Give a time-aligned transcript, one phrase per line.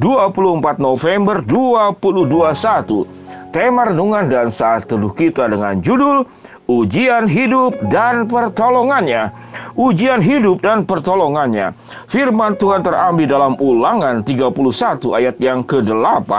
[0.00, 3.04] 24 November 2021.
[3.52, 6.24] Tema renungan dan saat teduh kita dengan judul
[6.70, 9.34] ujian hidup dan pertolongannya.
[9.74, 11.74] Ujian hidup dan pertolongannya.
[12.06, 16.30] Firman Tuhan terambil dalam Ulangan 31 ayat yang ke-8.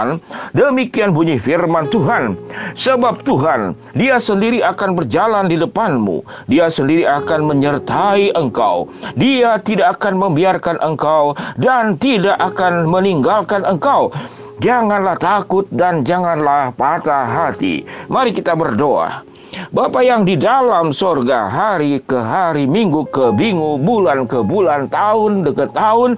[0.56, 2.38] Demikian bunyi firman Tuhan.
[2.72, 6.24] Sebab Tuhan, Dia sendiri akan berjalan di depanmu.
[6.48, 8.88] Dia sendiri akan menyertai engkau.
[9.18, 14.08] Dia tidak akan membiarkan engkau dan tidak akan meninggalkan engkau.
[14.62, 17.82] Janganlah takut dan janganlah patah hati.
[18.06, 19.31] Mari kita berdoa.
[19.72, 25.44] Bapa yang di dalam sorga hari ke hari, minggu ke minggu, bulan ke bulan, tahun
[25.44, 26.16] ke tahun,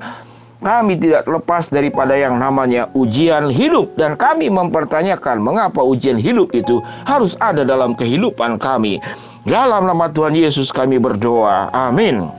[0.65, 6.81] kami tidak lepas daripada yang namanya ujian hidup dan kami mempertanyakan mengapa ujian hidup itu
[7.05, 9.03] harus ada dalam kehidupan kami.
[9.45, 11.69] Dalam nama Tuhan Yesus kami berdoa.
[11.75, 12.33] Amin.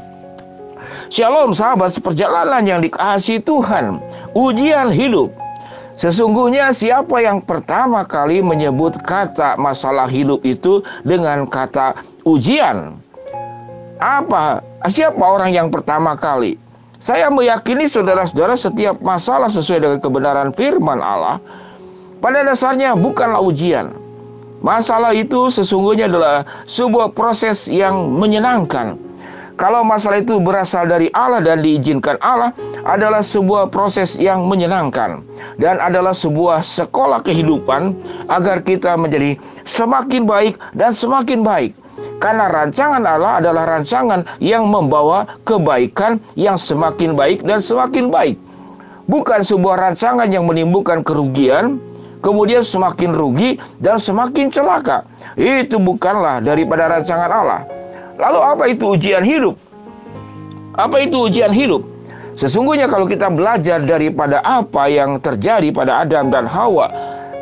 [1.13, 4.01] Shalom sahabat seperjalanan yang dikasihi Tuhan.
[4.33, 5.29] Ujian hidup
[5.95, 11.95] Sesungguhnya siapa yang pertama kali menyebut kata masalah hidup itu dengan kata
[12.27, 12.99] ujian?
[14.03, 14.59] Apa?
[14.91, 16.59] Siapa orang yang pertama kali?
[16.99, 21.39] Saya meyakini saudara-saudara setiap masalah sesuai dengan kebenaran firman Allah
[22.19, 23.95] pada dasarnya bukanlah ujian.
[24.59, 28.99] Masalah itu sesungguhnya adalah sebuah proses yang menyenangkan.
[29.55, 32.51] Kalau masalah itu berasal dari Allah dan diizinkan Allah
[32.83, 35.23] adalah sebuah proses yang menyenangkan
[35.55, 37.95] dan adalah sebuah sekolah kehidupan
[38.27, 41.71] agar kita menjadi semakin baik dan semakin baik.
[42.19, 48.35] Karena rancangan Allah adalah rancangan yang membawa kebaikan yang semakin baik dan semakin baik.
[49.07, 51.79] Bukan sebuah rancangan yang menimbulkan kerugian,
[52.19, 55.07] kemudian semakin rugi dan semakin celaka.
[55.39, 57.74] Itu bukanlah daripada rancangan Allah.
[58.15, 59.55] Lalu apa itu ujian hidup?
[60.75, 61.83] Apa itu ujian hidup?
[62.35, 66.91] Sesungguhnya kalau kita belajar daripada apa yang terjadi pada Adam dan Hawa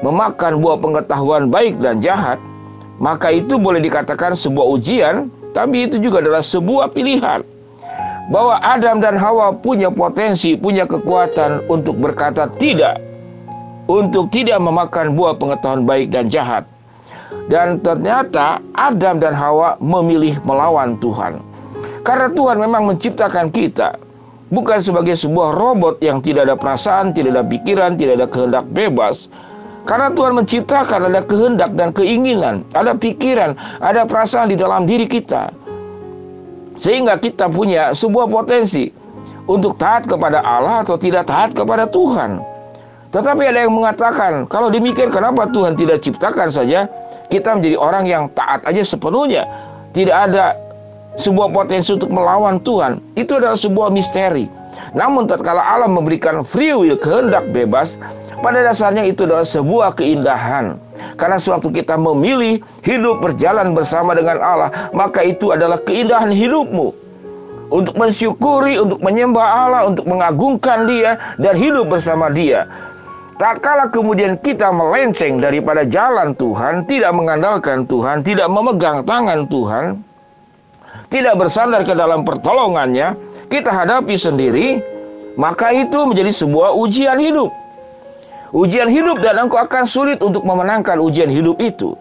[0.05, 2.37] memakan buah pengetahuan baik dan jahat,
[3.01, 7.41] maka itu boleh dikatakan sebuah ujian, tapi itu juga adalah sebuah pilihan.
[8.29, 13.01] Bahwa Adam dan Hawa punya potensi, punya kekuatan untuk berkata tidak,
[13.89, 16.63] untuk tidak memakan buah pengetahuan baik dan jahat.
[17.51, 21.37] Dan ternyata Adam dan Hawa memilih melawan Tuhan.
[22.03, 23.95] Karena Tuhan memang menciptakan kita
[24.53, 29.27] bukan sebagai sebuah robot yang tidak ada perasaan, tidak ada pikiran, tidak ada kehendak bebas.
[29.83, 35.51] Karena Tuhan menciptakan ada kehendak dan keinginan, ada pikiran, ada perasaan di dalam diri kita.
[36.79, 38.87] Sehingga kita punya sebuah potensi
[39.51, 42.39] untuk taat kepada Allah atau tidak taat kepada Tuhan.
[43.13, 46.89] Tetapi ada yang mengatakan, kalau demikian kenapa Tuhan tidak ciptakan saja
[47.33, 49.49] kita menjadi orang yang taat aja sepenuhnya.
[49.93, 50.53] Tidak ada
[51.17, 53.01] sebuah potensi untuk melawan Tuhan.
[53.17, 54.49] Itu adalah sebuah misteri.
[54.97, 58.01] Namun tatkala Allah memberikan free will, kehendak bebas,
[58.41, 60.77] pada dasarnya itu adalah sebuah keindahan.
[61.17, 66.93] Karena suatu kita memilih hidup berjalan bersama dengan Allah, maka itu adalah keindahan hidupmu.
[67.73, 72.69] Untuk mensyukuri, untuk menyembah Allah, untuk mengagungkan Dia dan hidup bersama Dia.
[73.33, 79.85] Tak kala kemudian kita melenceng daripada jalan Tuhan, tidak mengandalkan Tuhan, tidak memegang tangan Tuhan,
[81.09, 83.17] tidak bersandar ke dalam pertolongannya,
[83.49, 84.67] kita hadapi sendiri,
[85.33, 87.49] maka itu menjadi sebuah ujian hidup.
[88.53, 91.97] Ujian hidup dan engkau akan sulit untuk memenangkan ujian hidup itu.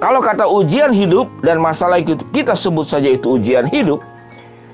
[0.00, 4.00] Kalau kata ujian hidup dan masalah itu kita sebut saja itu ujian hidup,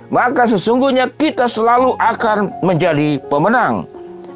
[0.06, 3.90] maka sesungguhnya kita selalu akan menjadi pemenang.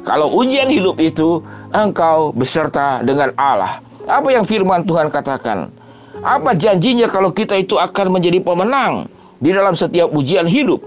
[0.05, 1.41] Kalau ujian hidup itu
[1.73, 3.81] engkau beserta dengan Allah.
[4.05, 5.73] Apa yang firman Tuhan katakan?
[6.21, 9.09] Apa janjinya kalau kita itu akan menjadi pemenang
[9.41, 10.77] di dalam setiap ujian hidup?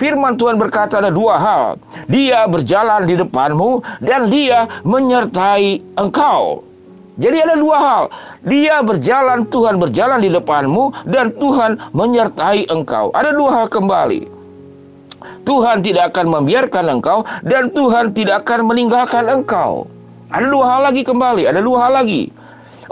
[0.00, 1.64] Firman Tuhan berkata ada dua hal.
[2.08, 6.64] Dia berjalan di depanmu dan dia menyertai engkau.
[7.20, 8.04] Jadi ada dua hal.
[8.40, 13.12] Dia berjalan, Tuhan berjalan di depanmu dan Tuhan menyertai engkau.
[13.12, 14.41] Ada dua hal kembali.
[15.42, 19.86] Tuhan tidak akan membiarkan engkau dan Tuhan tidak akan meninggalkan engkau.
[20.32, 22.32] Ada dua hal lagi kembali, ada dua hal lagi.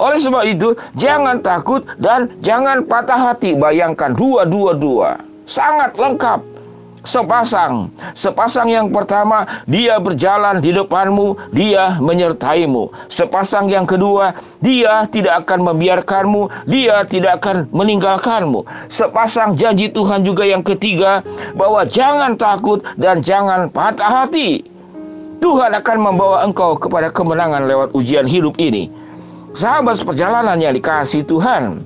[0.00, 3.52] Oleh sebab itu, jangan takut dan jangan patah hati.
[3.52, 5.20] Bayangkan dua, dua, dua.
[5.44, 6.49] Sangat lengkap.
[7.02, 7.88] Sepasang.
[8.12, 12.92] Sepasang yang pertama, dia berjalan di depanmu, dia menyertaimu.
[13.08, 18.64] Sepasang yang kedua, dia tidak akan membiarkanmu, dia tidak akan meninggalkanmu.
[18.92, 21.24] Sepasang janji Tuhan juga yang ketiga,
[21.56, 24.64] bahwa jangan takut dan jangan patah hati.
[25.40, 28.92] Tuhan akan membawa engkau kepada kemenangan lewat ujian hidup ini.
[29.56, 31.82] Sahabat perjalanan yang dikasih Tuhan,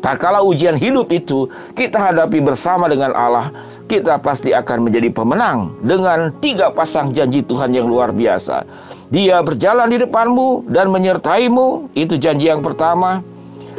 [0.00, 3.50] tak kala ujian hidup itu kita hadapi bersama dengan Allah,
[3.86, 8.66] kita pasti akan menjadi pemenang dengan tiga pasang janji Tuhan yang luar biasa.
[9.14, 13.22] Dia berjalan di depanmu dan menyertaimu, itu janji yang pertama.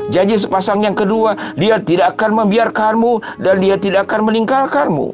[0.07, 5.11] Janji sepasang yang kedua, dia tidak akan membiarkanmu dan dia tidak akan meninggalkanmu.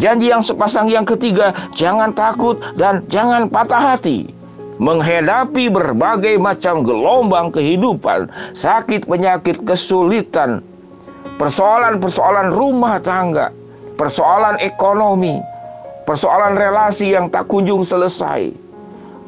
[0.00, 4.32] Janji yang sepasang yang ketiga, jangan takut dan jangan patah hati.
[4.80, 10.64] Menghadapi berbagai macam gelombang kehidupan, sakit, penyakit, kesulitan,
[11.36, 13.52] persoalan-persoalan rumah tangga,
[13.96, 15.40] persoalan ekonomi,
[16.08, 18.52] persoalan relasi yang tak kunjung selesai,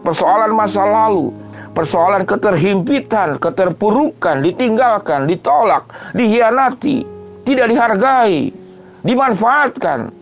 [0.02, 1.32] persoalan masa lalu,
[1.72, 7.05] persoalan keterhimpitan, keterpurukan, ditinggalkan, ditolak, dihianati,
[7.49, 8.52] tidak dihargai,
[9.02, 10.12] dimanfaatkan.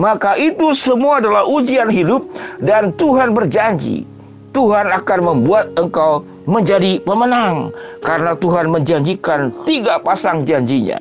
[0.00, 2.24] Maka itu semua adalah ujian hidup
[2.62, 4.08] dan Tuhan berjanji
[4.50, 7.70] Tuhan akan membuat engkau menjadi pemenang
[8.02, 10.98] karena Tuhan menjanjikan tiga pasang janjinya.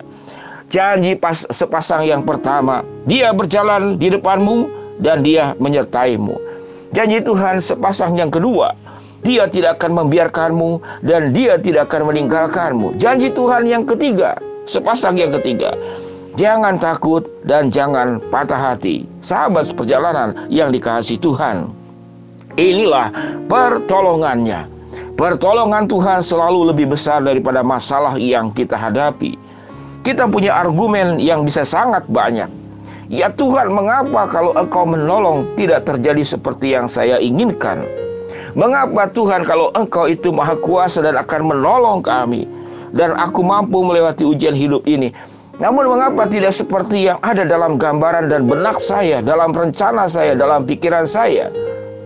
[0.69, 4.69] Janji pas, sepasang yang pertama, dia berjalan di depanmu
[5.01, 6.37] dan dia menyertaimu.
[6.93, 8.77] Janji Tuhan sepasang yang kedua,
[9.25, 13.01] dia tidak akan membiarkanmu dan dia tidak akan meninggalkanmu.
[13.01, 14.37] Janji Tuhan yang ketiga,
[14.69, 15.73] sepasang yang ketiga,
[16.37, 19.09] jangan takut dan jangan patah hati.
[19.25, 21.73] Sahabat perjalanan yang dikasih Tuhan.
[22.61, 23.09] Inilah
[23.49, 24.69] pertolongannya.
[25.17, 29.48] Pertolongan Tuhan selalu lebih besar daripada masalah yang kita hadapi.
[30.09, 32.49] Kita punya argumen yang bisa sangat banyak.
[33.13, 37.85] Ya Tuhan, mengapa kalau Engkau menolong tidak terjadi seperti yang saya inginkan?
[38.57, 42.49] Mengapa Tuhan kalau Engkau itu maha kuasa dan akan menolong kami
[42.89, 45.13] dan aku mampu melewati ujian hidup ini?
[45.61, 50.65] Namun mengapa tidak seperti yang ada dalam gambaran dan benak saya, dalam rencana saya, dalam
[50.65, 51.53] pikiran saya?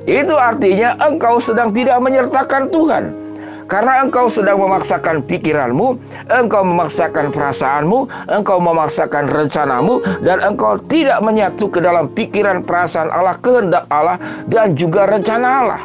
[0.03, 3.22] Itu artinya engkau sedang tidak menyertakan Tuhan.
[3.71, 5.95] Karena engkau sedang memaksakan pikiranmu,
[6.27, 13.39] engkau memaksakan perasaanmu, engkau memaksakan rencanamu, dan engkau tidak menyatu ke dalam pikiran perasaan Allah,
[13.39, 14.19] kehendak Allah,
[14.51, 15.83] dan juga rencana Allah.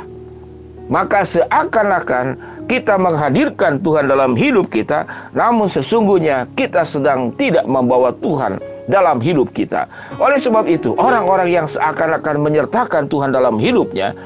[0.88, 5.04] Maka seakan-akan kita menghadirkan Tuhan dalam hidup kita,
[5.36, 8.56] namun sesungguhnya kita sedang tidak membawa Tuhan
[8.88, 9.84] dalam hidup kita.
[10.16, 14.16] Oleh sebab itu, orang-orang yang seakan-akan menyertakan Tuhan dalam hidupnya,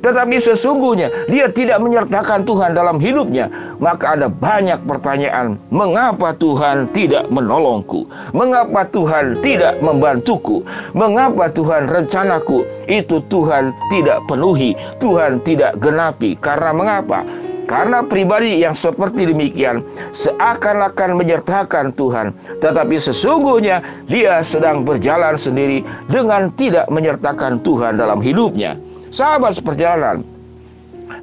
[0.00, 3.52] tetapi sesungguhnya dia tidak menyertakan Tuhan dalam hidupnya.
[3.80, 8.08] Maka ada banyak pertanyaan, mengapa Tuhan tidak menolongku?
[8.32, 10.64] Mengapa Tuhan tidak membantuku?
[10.92, 16.36] Mengapa Tuhan rencanaku itu Tuhan tidak penuhi, Tuhan tidak genapi?
[16.40, 17.24] Karena mengapa?
[17.70, 23.78] Karena pribadi yang seperti demikian seakan-akan menyertakan Tuhan, tetapi sesungguhnya
[24.10, 28.74] dia sedang berjalan sendiri dengan tidak menyertakan Tuhan dalam hidupnya.
[29.10, 30.22] Sahabat seperjalanan,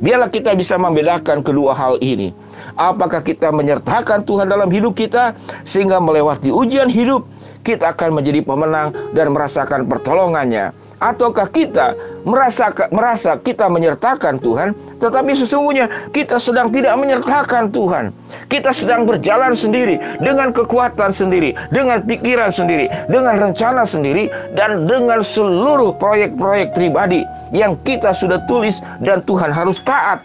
[0.03, 2.35] biarlah kita bisa membedakan kedua hal ini.
[2.75, 5.31] Apakah kita menyertakan Tuhan dalam hidup kita
[5.63, 7.23] sehingga melewati ujian hidup
[7.63, 11.93] kita akan menjadi pemenang dan merasakan pertolongannya ataukah kita
[12.25, 18.09] merasa merasa kita menyertakan Tuhan tetapi sesungguhnya kita sedang tidak menyertakan Tuhan
[18.49, 25.21] kita sedang berjalan sendiri dengan kekuatan sendiri dengan pikiran sendiri dengan rencana sendiri dan dengan
[25.21, 27.21] seluruh proyek-proyek pribadi
[27.53, 30.19] yang kita sudah tulis dan Tuhan harus taat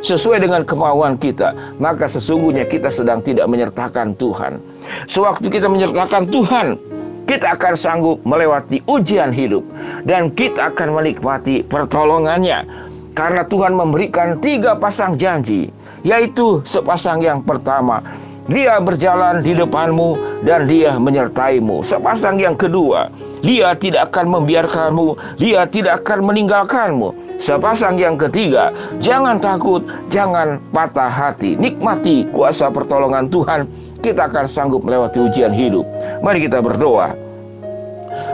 [0.00, 4.56] sesuai dengan kemauan kita, maka sesungguhnya kita sedang tidak menyertakan Tuhan.
[5.04, 6.80] Sewaktu kita menyertakan Tuhan,
[7.30, 9.62] kita akan sanggup melewati ujian hidup
[10.02, 12.66] dan kita akan menikmati pertolongannya
[13.14, 15.70] karena Tuhan memberikan tiga pasang janji
[16.02, 18.02] yaitu sepasang yang pertama
[18.50, 21.86] dia berjalan di depanmu dan dia menyertaimu.
[21.86, 23.06] Sepasang yang kedua,
[23.46, 27.14] dia tidak akan membiarkanmu, dia tidak akan meninggalkanmu.
[27.38, 31.54] Sepasang yang ketiga, jangan takut, jangan patah hati.
[31.54, 33.70] Nikmati kuasa pertolongan Tuhan,
[34.02, 35.86] kita akan sanggup melewati ujian hidup.
[36.20, 37.16] Mari kita berdoa.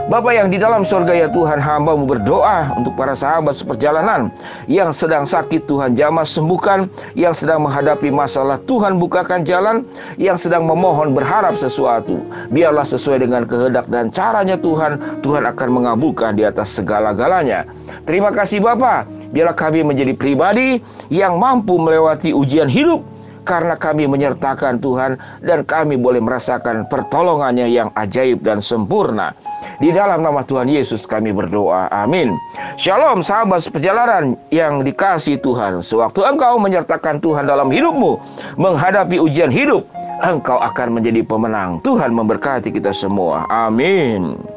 [0.07, 4.31] Bapak yang di dalam surga ya Tuhan hambamu berdoa untuk para sahabat seperjalanan
[4.71, 6.87] yang sedang sakit Tuhan jamah sembuhkan,
[7.19, 9.83] yang sedang menghadapi masalah Tuhan bukakan jalan,
[10.15, 12.23] yang sedang memohon berharap sesuatu.
[12.55, 17.67] Biarlah sesuai dengan kehendak dan caranya Tuhan, Tuhan akan mengabulkan di atas segala-galanya.
[18.07, 20.79] Terima kasih Bapak, biarlah kami menjadi pribadi
[21.11, 23.03] yang mampu melewati ujian hidup
[23.47, 29.31] karena kami menyertakan Tuhan dan kami boleh merasakan pertolongannya yang ajaib dan sempurna.
[29.79, 31.87] Di dalam nama Tuhan Yesus kami berdoa.
[31.95, 32.35] Amin.
[32.75, 35.79] Shalom sahabat seperjalanan yang dikasih Tuhan.
[35.79, 38.19] Sewaktu engkau menyertakan Tuhan dalam hidupmu,
[38.59, 39.87] menghadapi ujian hidup,
[40.19, 41.79] engkau akan menjadi pemenang.
[41.87, 43.47] Tuhan memberkati kita semua.
[43.47, 44.56] Amin.